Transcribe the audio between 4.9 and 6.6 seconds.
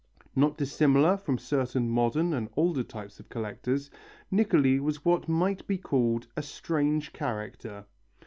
what might be called a